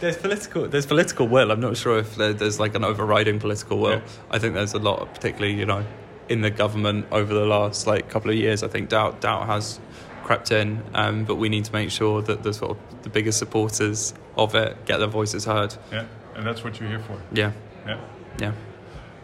there's 0.00 0.18
political. 0.18 0.68
There's 0.68 0.86
political 0.86 1.26
will. 1.26 1.50
I'm 1.50 1.60
not 1.60 1.76
sure 1.76 1.98
if 1.98 2.14
there, 2.14 2.32
there's 2.32 2.60
like 2.60 2.76
an 2.76 2.84
overriding 2.84 3.40
political 3.40 3.78
will. 3.78 3.90
Yeah. 3.90 4.02
I 4.30 4.38
think 4.38 4.54
there's 4.54 4.74
a 4.74 4.78
lot, 4.78 5.12
particularly 5.14 5.54
you 5.54 5.66
know, 5.66 5.84
in 6.28 6.40
the 6.40 6.50
government 6.50 7.06
over 7.12 7.32
the 7.34 7.44
last 7.46 7.86
like 7.86 8.08
couple 8.08 8.30
of 8.30 8.36
years. 8.36 8.62
I 8.62 8.68
think 8.68 8.88
doubt 8.88 9.20
doubt 9.20 9.46
has 9.46 9.80
crept 10.22 10.52
in, 10.52 10.82
um, 10.94 11.24
but 11.24 11.36
we 11.36 11.48
need 11.48 11.64
to 11.64 11.72
make 11.72 11.90
sure 11.90 12.22
that 12.22 12.42
the 12.42 12.52
sort 12.52 12.72
of 12.72 13.02
the 13.02 13.10
biggest 13.10 13.38
supporters 13.38 14.14
of 14.36 14.54
it 14.54 14.84
get 14.86 14.98
their 14.98 15.08
voices 15.08 15.44
heard. 15.44 15.74
Yeah, 15.90 16.06
and 16.34 16.46
that's 16.46 16.62
what 16.64 16.78
you're 16.78 16.88
here 16.88 17.00
for. 17.00 17.20
Yeah. 17.32 17.52
Yeah. 17.86 18.00
Yeah. 18.38 18.52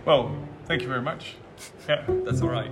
Well, 0.04 0.36
thank 0.66 0.82
you 0.82 0.88
very 0.88 1.02
much. 1.02 1.36
Yeah, 1.88 2.04
that's 2.08 2.42
all 2.42 2.48
right. 2.48 2.70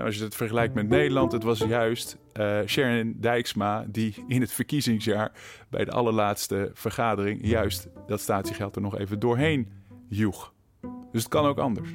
Als 0.00 0.16
je 0.16 0.24
het 0.24 0.34
vergelijkt 0.34 0.74
met 0.74 0.88
Nederland, 0.88 1.32
het 1.32 1.42
was 1.42 1.58
juist 1.58 2.18
uh, 2.34 2.60
Sharon 2.66 3.16
Dijksma 3.20 3.84
die 3.88 4.24
in 4.26 4.40
het 4.40 4.52
verkiezingsjaar 4.52 5.32
bij 5.68 5.84
de 5.84 5.90
allerlaatste 5.90 6.70
vergadering 6.72 7.46
juist 7.46 7.88
dat 8.06 8.20
statiegeld 8.20 8.76
er 8.76 8.82
nog 8.82 8.98
even 8.98 9.18
doorheen 9.18 9.68
joeg. 10.08 10.52
Dus 11.12 11.22
het 11.22 11.28
kan 11.28 11.44
ook 11.44 11.58
anders. 11.58 11.90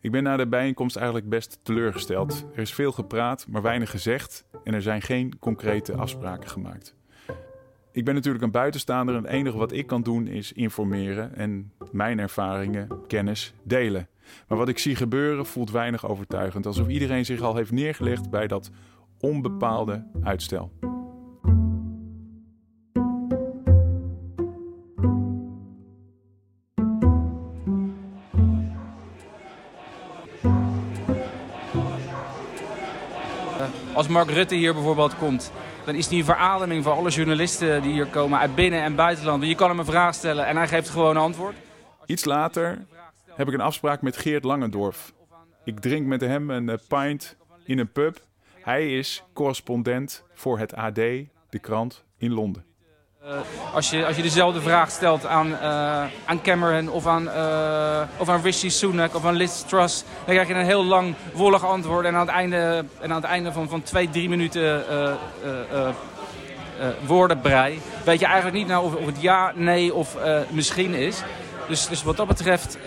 Ik 0.00 0.10
ben 0.10 0.22
na 0.22 0.36
de 0.36 0.46
bijeenkomst 0.46 0.96
eigenlijk 0.96 1.28
best 1.28 1.60
teleurgesteld. 1.62 2.46
Er 2.52 2.60
is 2.60 2.74
veel 2.74 2.92
gepraat, 2.92 3.46
maar 3.48 3.62
weinig 3.62 3.90
gezegd 3.90 4.44
en 4.64 4.74
er 4.74 4.82
zijn 4.82 5.02
geen 5.02 5.38
concrete 5.38 5.94
afspraken 5.94 6.48
gemaakt. 6.48 6.98
Ik 7.92 8.04
ben 8.04 8.14
natuurlijk 8.14 8.44
een 8.44 8.50
buitenstaander 8.50 9.14
en 9.14 9.22
het 9.22 9.32
enige 9.32 9.56
wat 9.56 9.72
ik 9.72 9.86
kan 9.86 10.02
doen 10.02 10.26
is 10.26 10.52
informeren 10.52 11.34
en 11.36 11.72
mijn 11.92 12.18
ervaringen, 12.18 12.88
kennis 13.06 13.54
delen. 13.62 14.08
Maar 14.48 14.58
wat 14.58 14.68
ik 14.68 14.78
zie 14.78 14.96
gebeuren 14.96 15.46
voelt 15.46 15.70
weinig 15.70 16.06
overtuigend, 16.06 16.66
alsof 16.66 16.88
iedereen 16.88 17.24
zich 17.24 17.40
al 17.40 17.56
heeft 17.56 17.72
neergelegd 17.72 18.30
bij 18.30 18.46
dat 18.46 18.70
onbepaalde 19.20 20.06
uitstel. 20.22 20.72
Als 34.00 34.08
Mark 34.08 34.30
Rutte 34.30 34.54
hier 34.54 34.74
bijvoorbeeld 34.74 35.16
komt, 35.16 35.52
dan 35.84 35.94
is 35.94 36.08
hij 36.08 36.18
een 36.18 36.24
verademing 36.24 36.84
voor 36.84 36.92
alle 36.92 37.10
journalisten 37.10 37.82
die 37.82 37.92
hier 37.92 38.06
komen 38.06 38.38
uit 38.38 38.54
binnen- 38.54 38.82
en 38.82 38.94
buitenland. 38.94 39.44
Je 39.44 39.54
kan 39.54 39.68
hem 39.68 39.78
een 39.78 39.84
vraag 39.84 40.14
stellen 40.14 40.46
en 40.46 40.56
hij 40.56 40.68
geeft 40.68 40.88
gewoon 40.88 41.16
een 41.16 41.22
antwoord. 41.22 41.54
Iets 42.06 42.24
later 42.24 42.86
heb 43.26 43.48
ik 43.48 43.54
een 43.54 43.60
afspraak 43.60 44.02
met 44.02 44.16
Geert 44.16 44.44
Langendorf. 44.44 45.12
Ik 45.64 45.80
drink 45.80 46.06
met 46.06 46.20
hem 46.20 46.50
een 46.50 46.68
eh, 46.68 46.78
pint 46.88 47.36
in 47.64 47.78
een 47.78 47.92
pub. 47.92 48.20
Hij 48.62 48.98
is 48.98 49.22
correspondent 49.32 50.24
voor 50.34 50.58
het 50.58 50.74
AD, 50.74 50.94
de 50.94 51.58
krant 51.60 52.04
in 52.18 52.32
Londen. 52.32 52.64
Uh, 53.24 53.32
als, 53.74 53.90
je, 53.90 54.06
als 54.06 54.16
je 54.16 54.22
dezelfde 54.22 54.60
vraag 54.60 54.90
stelt 54.90 55.26
aan, 55.26 55.46
uh, 55.46 56.04
aan 56.24 56.42
Cameron 56.42 56.88
of 56.88 57.06
aan, 57.06 57.24
uh, 57.24 58.00
of 58.16 58.28
aan 58.28 58.42
Rishi 58.42 58.70
Sunak 58.70 59.14
of 59.14 59.24
aan 59.24 59.34
Liz 59.34 59.62
Truss, 59.62 60.04
dan 60.24 60.34
krijg 60.34 60.48
je 60.48 60.54
een 60.54 60.64
heel 60.64 60.84
lang 60.84 61.14
wollig 61.32 61.64
antwoord. 61.64 62.06
En 62.06 62.14
aan 62.14 62.20
het 62.20 62.28
einde, 62.28 62.84
en 63.00 63.10
aan 63.10 63.16
het 63.16 63.24
einde 63.24 63.52
van, 63.52 63.68
van 63.68 63.82
twee, 63.82 64.10
drie 64.10 64.28
minuten 64.28 64.84
woordenbrei 67.06 67.80
weet 68.04 68.20
je 68.20 68.26
eigenlijk 68.26 68.56
niet 68.56 68.66
nou 68.66 68.84
of, 68.84 68.94
of 68.94 69.06
het 69.06 69.20
ja, 69.20 69.52
nee 69.54 69.94
of 69.94 70.16
misschien 70.50 70.94
is. 70.94 71.22
Dus, 71.68 71.88
dus 71.88 72.02
wat 72.02 72.16
dat 72.16 72.26
betreft 72.26 72.78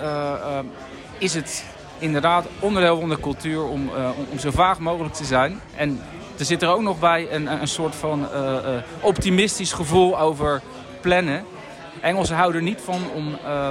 is 1.17 1.33
het 1.33 1.65
inderdaad 1.97 2.45
onderdeel 2.59 2.99
van 2.99 3.09
de 3.09 3.19
cultuur 3.19 3.63
om, 3.63 3.89
om, 3.89 4.25
om 4.31 4.39
zo 4.39 4.51
vaag 4.51 4.79
mogelijk 4.79 5.13
te 5.13 5.25
zijn. 5.25 5.61
En 5.75 6.01
er 6.37 6.45
zit 6.45 6.61
er 6.61 6.69
ook 6.69 6.81
nog 6.81 6.99
bij 6.99 7.27
een, 7.31 7.61
een 7.61 7.67
soort 7.67 7.95
van 7.95 8.27
uh, 8.33 8.57
optimistisch 8.99 9.73
gevoel 9.73 10.19
over 10.19 10.61
plannen. 11.01 11.45
Engelsen 12.01 12.35
houden 12.35 12.61
er 12.61 12.67
niet 12.67 12.81
van 12.83 13.01
om 13.13 13.37
uh, 13.45 13.67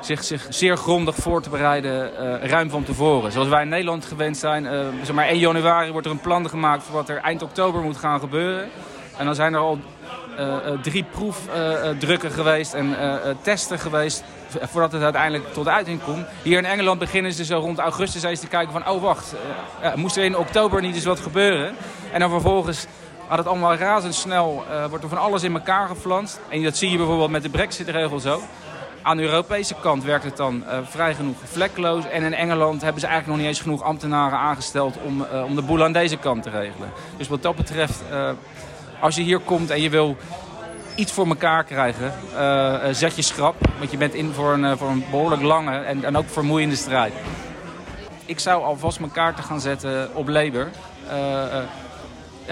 zich, 0.00 0.24
zich 0.24 0.46
zeer 0.48 0.76
grondig 0.76 1.14
voor 1.14 1.42
te 1.42 1.50
bereiden, 1.50 2.10
uh, 2.20 2.48
ruim 2.48 2.70
van 2.70 2.82
tevoren. 2.82 3.32
Zoals 3.32 3.48
wij 3.48 3.62
in 3.62 3.68
Nederland 3.68 4.04
gewend 4.04 4.36
zijn. 4.36 4.64
zeg 5.02 5.14
maar 5.14 5.26
1 5.26 5.38
januari 5.38 5.90
wordt 5.90 6.06
er 6.06 6.12
een 6.12 6.20
plan 6.20 6.48
gemaakt 6.48 6.82
voor 6.82 6.94
wat 6.94 7.08
er 7.08 7.16
eind 7.16 7.42
oktober 7.42 7.80
moet 7.80 7.96
gaan 7.96 8.20
gebeuren. 8.20 8.68
En 9.16 9.24
dan 9.24 9.34
zijn 9.34 9.54
er 9.54 9.60
al 9.60 9.78
drie 10.82 11.04
proefdrukken 11.10 12.30
geweest 12.30 12.74
en 12.74 12.96
testen 13.42 13.78
geweest 13.78 14.24
voordat 14.60 14.92
het 14.92 15.02
uiteindelijk 15.02 15.52
tot 15.52 15.68
uiting 15.68 16.02
komt. 16.02 16.26
Hier 16.42 16.58
in 16.58 16.64
Engeland 16.64 16.98
beginnen 16.98 17.32
ze 17.32 17.44
zo 17.44 17.58
rond 17.58 17.78
augustus 17.78 18.22
eens 18.22 18.40
te 18.40 18.46
kijken 18.46 18.72
van... 18.72 18.88
oh 18.88 19.02
wacht, 19.02 19.34
uh, 19.82 19.94
moest 19.94 20.16
er 20.16 20.24
in 20.24 20.36
oktober 20.36 20.80
niet 20.80 20.94
eens 20.94 21.04
wat 21.04 21.20
gebeuren? 21.20 21.74
En 22.12 22.20
dan 22.20 22.30
vervolgens 22.30 22.86
gaat 23.28 23.38
het 23.38 23.46
allemaal 23.46 23.74
razendsnel, 23.74 24.64
wordt 24.88 25.04
er 25.04 25.10
van 25.10 25.18
alles 25.18 25.42
in 25.42 25.54
elkaar 25.54 25.88
geflanst. 25.88 26.40
En 26.48 26.62
dat 26.62 26.76
zie 26.76 26.90
je 26.90 26.96
bijvoorbeeld 26.96 27.30
met 27.30 27.42
de 27.42 27.48
brexit-regel 27.48 28.20
zo. 28.20 28.40
Aan 29.02 29.16
de 29.16 29.22
Europese 29.22 29.74
kant 29.80 30.04
werkt 30.04 30.24
het 30.24 30.36
dan 30.36 30.64
vrij 30.82 31.14
genoeg 31.14 31.36
vlekkeloos. 31.44 32.08
En 32.08 32.22
in 32.22 32.34
Engeland 32.34 32.82
hebben 32.82 33.00
ze 33.00 33.06
eigenlijk 33.06 33.36
nog 33.36 33.46
niet 33.46 33.56
eens 33.56 33.64
genoeg 33.64 33.82
ambtenaren 33.82 34.38
aangesteld 34.38 34.96
om, 35.04 35.26
om 35.46 35.54
de 35.54 35.62
boel 35.62 35.84
aan 35.84 35.92
deze 35.92 36.16
kant 36.16 36.42
te 36.42 36.50
regelen. 36.50 36.92
Dus 37.16 37.28
wat 37.28 37.42
dat 37.42 37.56
betreft, 37.56 38.02
als 39.00 39.16
je 39.16 39.22
hier 39.22 39.38
komt 39.38 39.70
en 39.70 39.80
je 39.80 39.90
wil 39.90 40.16
iets 40.94 41.12
voor 41.12 41.26
elkaar 41.26 41.64
krijgen, 41.64 42.12
uh, 42.32 42.74
zet 42.90 43.16
je 43.16 43.22
schrap. 43.22 43.54
Want 43.78 43.90
je 43.90 43.96
bent 43.96 44.14
in 44.14 44.32
voor 44.32 44.52
een, 44.52 44.64
uh, 44.64 44.72
voor 44.76 44.88
een 44.88 45.04
behoorlijk 45.10 45.42
lange 45.42 45.78
en, 45.78 46.16
ook 46.16 46.28
vermoeiende 46.28 46.76
strijd. 46.76 47.12
Ik 48.26 48.38
zou 48.38 48.62
alvast 48.62 49.00
mijn 49.00 49.12
kaarten 49.12 49.44
gaan 49.44 49.60
zetten 49.60 50.14
op 50.14 50.28
Labour. 50.28 50.68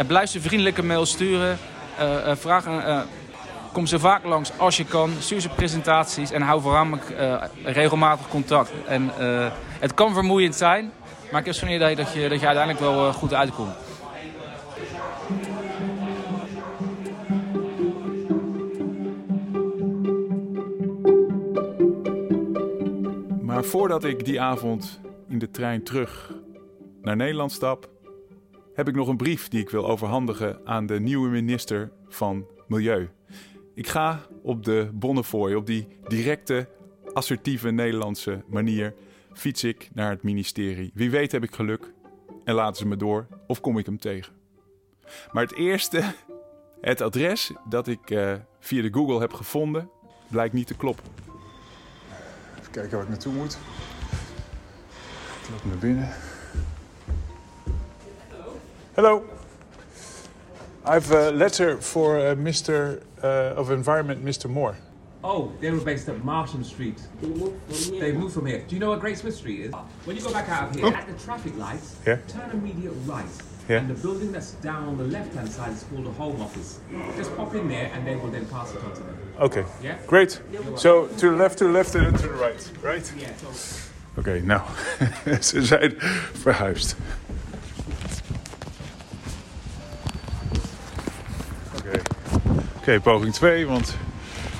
Blijf 0.06 0.30
ze 0.30 0.40
vriendelijke 0.40 0.82
mail 0.82 1.06
sturen. 1.06 1.58
vraag 2.32 2.64
kom 3.72 3.86
zo 3.86 3.98
vaak 3.98 4.24
langs 4.24 4.50
als 4.56 4.76
je 4.76 4.84
kan. 4.84 5.12
Stuur 5.18 5.40
ze 5.40 5.48
presentaties 5.48 6.30
en 6.30 6.42
hou 6.42 6.60
voornamelijk 6.60 7.04
regelmatig 7.64 8.28
contact. 8.28 8.70
En, 8.86 9.10
het 9.78 9.94
kan 9.94 10.12
vermoeiend 10.12 10.54
zijn, 10.54 10.92
maar 11.30 11.40
ik 11.40 11.46
heb 11.46 11.54
zo'n 11.54 11.70
idee 11.70 11.96
dat 11.96 12.12
je, 12.12 12.28
dat 12.28 12.40
je 12.40 12.46
uiteindelijk 12.46 12.84
wel 12.84 13.12
goed 13.12 13.34
uitkomt. 13.34 13.74
Maar 23.62 23.70
voordat 23.70 24.04
ik 24.04 24.24
die 24.24 24.40
avond 24.40 25.00
in 25.28 25.38
de 25.38 25.50
trein 25.50 25.82
terug 25.82 26.34
naar 27.02 27.16
Nederland 27.16 27.52
stap, 27.52 27.90
heb 28.74 28.88
ik 28.88 28.94
nog 28.94 29.08
een 29.08 29.16
brief 29.16 29.48
die 29.48 29.60
ik 29.60 29.70
wil 29.70 29.88
overhandigen 29.88 30.60
aan 30.64 30.86
de 30.86 31.00
nieuwe 31.00 31.28
minister 31.28 31.92
van 32.08 32.46
Milieu. 32.66 33.08
Ik 33.74 33.86
ga 33.88 34.20
op 34.42 34.64
de 34.64 34.88
Bonnefoy, 34.92 35.54
op 35.54 35.66
die 35.66 35.88
directe, 36.08 36.68
assertieve 37.12 37.70
Nederlandse 37.70 38.42
manier, 38.46 38.94
fiets 39.32 39.64
ik 39.64 39.90
naar 39.92 40.10
het 40.10 40.22
ministerie. 40.22 40.90
Wie 40.94 41.10
weet 41.10 41.32
heb 41.32 41.42
ik 41.42 41.54
geluk 41.54 41.92
en 42.44 42.54
laten 42.54 42.76
ze 42.76 42.86
me 42.86 42.96
door 42.96 43.26
of 43.46 43.60
kom 43.60 43.78
ik 43.78 43.86
hem 43.86 43.98
tegen. 43.98 44.32
Maar 45.32 45.42
het 45.42 45.54
eerste, 45.54 46.02
het 46.80 47.00
adres 47.00 47.52
dat 47.68 47.86
ik 47.88 48.10
uh, 48.10 48.34
via 48.60 48.82
de 48.82 48.92
Google 48.92 49.20
heb 49.20 49.32
gevonden, 49.32 49.90
blijkt 50.30 50.54
niet 50.54 50.66
te 50.66 50.76
kloppen. 50.76 51.31
Kijken 52.72 52.92
waar 52.92 53.02
ik 53.02 53.08
naartoe 53.08 53.32
moet. 53.32 53.58
Ik 55.42 55.48
loop 55.50 55.64
naar 55.64 55.78
binnen. 55.78 56.08
Hello. 58.92 59.24
I 60.84 60.90
have 60.90 61.16
a 61.16 61.30
letter 61.32 61.80
for 61.82 62.18
uh, 62.18 62.34
Mr. 62.36 62.98
Uh, 63.24 63.58
of 63.58 63.70
Environment, 63.70 64.22
Mr. 64.22 64.50
Moore. 64.50 64.74
Oh, 65.20 65.50
they 65.60 65.70
were 65.70 65.82
based 65.84 66.08
at 66.08 66.24
Marsham 66.24 66.64
Street. 66.64 67.00
They 68.00 68.12
moved 68.12 68.32
from 68.32 68.46
here. 68.46 68.58
Do 68.66 68.74
you 68.74 68.80
know 68.80 68.88
what 68.90 69.00
Great 69.00 69.18
Smith 69.18 69.36
Street 69.36 69.60
is? 69.60 69.72
When 70.04 70.16
you 70.16 70.22
go 70.22 70.32
back 70.32 70.48
out 70.48 70.68
of 70.70 70.74
here, 70.74 70.86
Oh. 70.86 70.92
at 70.96 71.06
the 71.06 71.24
traffic 71.24 71.52
lights, 71.56 71.94
Yeah. 72.04 72.18
turn 72.26 72.50
immediate 72.50 72.94
right. 73.06 73.30
Yeah. 73.68 73.80
And 73.80 73.88
the 73.88 74.00
building 74.02 74.32
that's 74.32 74.52
down 74.62 74.88
on 74.88 74.96
the 74.96 75.04
left-hand 75.04 75.48
side 75.48 75.72
is 75.72 75.84
called 75.84 76.04
the 76.04 76.22
Home 76.22 76.42
Office. 76.42 76.80
Just 77.16 77.36
pop 77.36 77.54
in 77.54 77.68
there 77.68 77.90
and 77.94 78.04
they 78.04 78.16
will 78.16 78.30
then 78.30 78.46
pass 78.46 78.74
it 78.74 78.82
on 78.84 78.92
to 78.92 79.02
them. 79.02 79.16
Okay. 79.38 79.64
Yeah? 79.82 79.96
Great. 80.06 80.42
So 80.76 81.06
to 81.06 81.30
the 81.30 81.36
left, 81.36 81.58
to 81.58 81.64
the 81.64 81.72
left 81.72 81.94
and 81.94 82.16
to 82.18 82.22
the 82.22 82.34
right, 82.34 82.70
right? 82.82 83.12
Yeah, 83.16 83.30
so 83.36 83.90
Oké, 84.14 84.40
nou, 84.40 84.60
ze 85.40 85.64
zijn 85.64 85.94
verhuisd. 86.32 86.96
Oké, 91.76 92.02
Oké, 92.76 93.00
poging 93.00 93.34
2, 93.34 93.66
want 93.66 93.96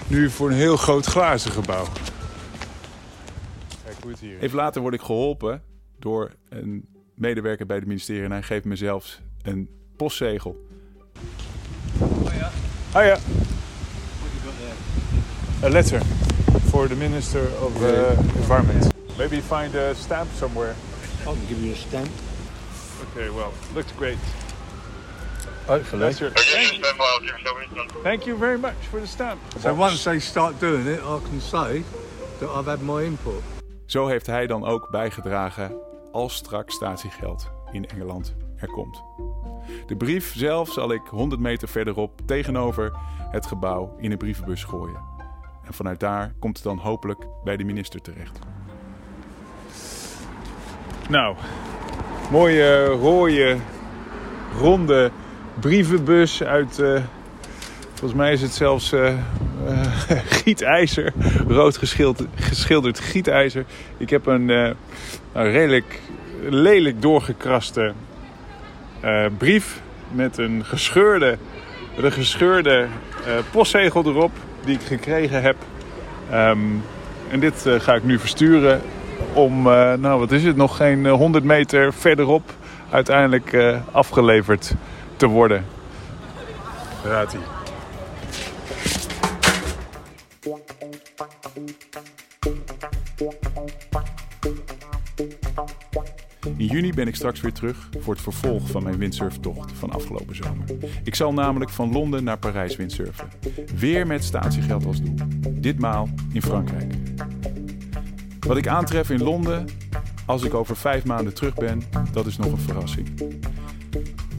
nu 0.07 0.31
voor 0.31 0.49
een 0.51 0.57
heel 0.57 0.77
groot 0.77 1.07
glazen 1.07 1.51
gebouw. 1.51 1.87
Kijk 3.85 3.97
hoe 4.03 4.11
het 4.11 4.21
hier 4.21 4.37
is. 4.37 4.43
Even 4.43 4.57
later 4.57 4.81
word 4.81 4.95
ik 4.95 5.01
geholpen 5.01 5.63
door 5.99 6.31
een 6.49 6.92
medewerker 7.15 7.67
bij 7.67 7.77
het 7.77 7.87
ministerie 7.87 8.25
en 8.25 8.31
hij 8.31 8.43
geeft 8.43 8.65
me 8.65 8.77
zelfs 8.77 9.21
een 9.43 9.69
postzegel. 9.97 10.67
Oh 11.99 12.35
ja. 12.35 12.51
Ah 12.93 13.05
ja. 13.05 13.19
A 15.65 15.69
letter 15.69 16.03
for 16.69 16.89
the 16.89 16.97
Minister 16.97 17.41
of 17.41 17.83
uh, 17.83 18.11
Environment. 18.37 18.89
Maybe 19.17 19.43
find 19.43 19.75
a 19.75 19.95
stamp 19.95 20.29
somewhere. 20.37 20.75
I 21.21 21.25
can 21.25 21.47
give 21.49 21.61
you 21.61 21.73
a 21.73 21.77
stamp. 21.77 22.09
Okay, 23.11 23.31
well, 23.31 23.53
looks 23.75 23.93
great. 23.97 24.19
Hopefully. 25.67 26.03
That's 26.03 26.19
your, 26.19 26.33
thank, 26.33 26.85
thank 28.03 28.27
you 28.27 28.37
very 28.37 28.59
much 28.59 28.75
for 28.91 29.01
the 29.01 29.07
stamp. 29.07 29.41
So 29.61 29.75
once 29.75 30.03
they 30.03 30.19
start 30.19 30.61
doing 30.61 30.87
it, 30.87 31.01
I 31.01 31.21
can 31.29 31.41
say 31.41 31.85
that 32.41 32.49
I've 32.49 32.67
had 32.67 32.81
my 32.83 33.05
input. 33.05 33.43
Zo 33.87 34.07
heeft 34.07 34.27
hij 34.27 34.47
dan 34.47 34.65
ook 34.65 34.91
bijgedragen 34.91 35.73
als 36.13 36.35
straks 36.35 36.75
statiegeld 36.75 37.51
in 37.71 37.89
Engeland 37.89 38.35
er 38.57 38.69
komt. 38.69 39.03
De 39.87 39.97
brief 39.97 40.35
zelf 40.37 40.73
zal 40.73 40.93
ik 40.93 41.03
100 41.07 41.41
meter 41.41 41.69
verderop 41.69 42.21
tegenover 42.27 42.93
het 43.31 43.47
gebouw 43.47 43.95
in 43.99 44.11
een 44.11 44.19
brievenbus 44.19 44.65
gooien. 44.65 45.01
En 45.65 45.75
vanuit 45.75 46.01
daar 46.01 46.35
komt 46.39 46.57
het 46.57 46.65
dan 46.65 46.79
hopelijk 46.79 47.27
bij 47.45 47.57
de 47.57 47.65
minister 47.65 48.01
terecht. 48.01 48.39
Nou, 51.09 51.37
mooie 52.31 52.85
rode, 52.85 53.57
ronde 54.59 55.11
brievenbus 55.61 56.43
uit. 56.43 56.79
eh, 56.79 57.03
volgens 57.89 58.15
mij 58.15 58.33
is 58.33 58.43
het 58.43 58.53
zelfs 58.53 58.93
eh, 58.93 59.15
eh, 59.69 60.19
gietijzer, 60.43 61.13
rood 61.49 61.77
geschilderd, 61.77 62.29
geschilderd 62.35 63.01
gietijzer. 63.01 63.65
Ik 63.97 64.11
heb 64.11 64.27
een, 64.27 64.51
eh, 64.51 64.71
redelijk 65.33 66.01
lelijk 66.49 67.03
doorgekraste 67.03 67.93
eh, 69.01 69.27
brief 69.39 69.81
met 70.11 70.39
een 70.39 70.65
gescheurde, 70.65 71.39
een 71.97 72.13
gescheurde 72.13 72.87
postzegel 73.51 74.05
erop 74.07 74.33
die 74.65 74.75
ik 74.75 74.83
gekregen 74.83 75.43
heb. 75.43 75.57
Ehm, 76.31 76.59
en 77.31 77.41
dit 77.41 77.67
ga 77.79 77.95
ik 77.95 78.05
nu 78.05 78.19
versturen 78.19 78.81
om, 79.33 79.63
nou 80.01 80.19
wat 80.19 80.33
is 80.33 80.45
het, 80.45 80.57
nog 80.57 80.77
geen 80.77 81.07
eh, 81.07 81.13
100 81.13 81.45
meter 81.45 81.93
verderop 81.93 82.51
uiteindelijk 82.91 83.57
afgeleverd 83.93 84.75
te 85.17 85.27
worden. 85.27 85.65
Raadt 87.05 87.33
hij. 87.33 87.62
Juni 96.73 96.93
ben 96.93 97.07
ik 97.07 97.15
straks 97.15 97.41
weer 97.41 97.53
terug 97.53 97.89
voor 97.99 98.13
het 98.13 98.23
vervolg 98.23 98.71
van 98.71 98.83
mijn 98.83 98.99
windsurftocht 98.99 99.73
van 99.73 99.91
afgelopen 99.91 100.37
zomer. 100.37 100.65
Ik 101.05 101.15
zal 101.15 101.33
namelijk 101.33 101.71
van 101.71 101.93
Londen 101.93 102.25
naar 102.25 102.39
Parijs 102.39 102.77
windsurfen. 102.77 103.29
Weer 103.77 104.07
met 104.07 104.25
statiegeld 104.25 104.87
als 104.87 105.03
doel. 105.03 105.15
Ditmaal 105.51 106.09
in 106.33 106.43
Frankrijk. 106.43 106.95
Wat 108.41 108.57
ik 108.57 108.67
aantref 108.67 109.11
in 109.11 109.23
Londen, 109.23 109.67
als 110.27 110.43
ik 110.43 110.55
over 110.55 110.77
vijf 110.77 111.05
maanden 111.05 111.35
terug 111.35 111.55
ben, 111.55 111.83
dat 112.13 112.27
is 112.27 112.37
nog 112.37 112.53
een 112.53 112.59
verrassing. 112.59 113.09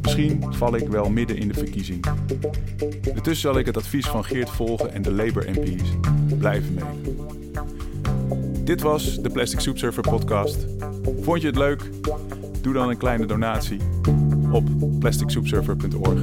Misschien 0.02 0.46
val 0.50 0.76
ik 0.76 0.88
wel 0.88 1.10
midden 1.10 1.38
in 1.38 1.48
de 1.48 1.54
verkiezing. 1.54 2.06
Intussen 3.04 3.36
zal 3.36 3.58
ik 3.58 3.66
het 3.66 3.78
advies 3.78 4.06
van 4.06 4.26
Geert 4.26 4.50
volgen 4.50 4.94
en 4.94 5.02
de 5.02 5.12
Labour 5.12 5.50
MP's 5.52 5.90
blijven 6.38 6.74
mee. 6.74 7.43
Dit 8.64 8.82
was 8.82 9.22
de 9.22 9.30
Plastic 9.30 9.60
Soup 9.60 9.78
Surfer 9.78 10.10
podcast. 10.10 10.66
Vond 11.22 11.42
je 11.42 11.48
het 11.48 11.56
leuk? 11.56 11.90
Doe 12.62 12.74
dan 12.74 12.90
een 12.90 12.98
kleine 12.98 13.26
donatie 13.26 13.80
op 14.52 14.66
plasticsoupsurfer.org 15.00 16.20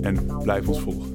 en 0.00 0.26
blijf 0.42 0.68
ons 0.68 0.80
volgen. 0.80 1.10